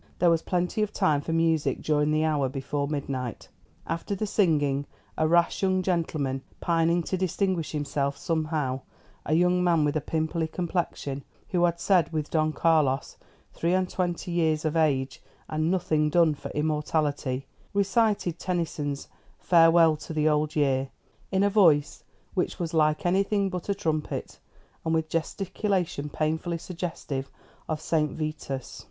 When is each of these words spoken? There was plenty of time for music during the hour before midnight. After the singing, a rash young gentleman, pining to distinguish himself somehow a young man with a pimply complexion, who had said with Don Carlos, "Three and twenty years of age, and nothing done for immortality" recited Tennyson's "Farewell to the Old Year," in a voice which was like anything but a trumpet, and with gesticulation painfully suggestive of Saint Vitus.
There 0.17 0.31
was 0.31 0.41
plenty 0.41 0.81
of 0.81 0.91
time 0.91 1.21
for 1.21 1.31
music 1.31 1.79
during 1.83 2.09
the 2.09 2.25
hour 2.25 2.49
before 2.49 2.87
midnight. 2.87 3.47
After 3.85 4.15
the 4.15 4.25
singing, 4.25 4.87
a 5.15 5.27
rash 5.27 5.61
young 5.61 5.83
gentleman, 5.83 6.41
pining 6.59 7.03
to 7.03 7.15
distinguish 7.17 7.71
himself 7.71 8.17
somehow 8.17 8.81
a 9.27 9.35
young 9.35 9.63
man 9.63 9.85
with 9.85 9.95
a 9.95 10.01
pimply 10.01 10.47
complexion, 10.47 11.23
who 11.49 11.65
had 11.65 11.79
said 11.79 12.11
with 12.11 12.31
Don 12.31 12.51
Carlos, 12.51 13.15
"Three 13.53 13.73
and 13.75 13.87
twenty 13.87 14.31
years 14.31 14.65
of 14.65 14.75
age, 14.75 15.21
and 15.47 15.69
nothing 15.69 16.09
done 16.09 16.33
for 16.33 16.49
immortality" 16.49 17.45
recited 17.71 18.39
Tennyson's 18.39 19.07
"Farewell 19.37 19.95
to 19.97 20.13
the 20.15 20.27
Old 20.27 20.55
Year," 20.55 20.89
in 21.31 21.43
a 21.43 21.49
voice 21.51 22.03
which 22.33 22.57
was 22.57 22.73
like 22.73 23.05
anything 23.05 23.51
but 23.51 23.69
a 23.69 23.75
trumpet, 23.75 24.39
and 24.83 24.95
with 24.95 25.09
gesticulation 25.09 26.09
painfully 26.09 26.57
suggestive 26.57 27.29
of 27.69 27.79
Saint 27.79 28.17
Vitus. 28.17 28.79